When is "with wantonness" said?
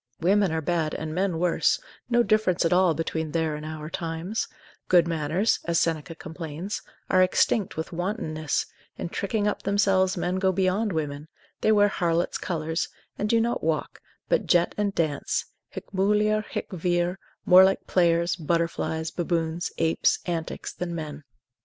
7.77-8.65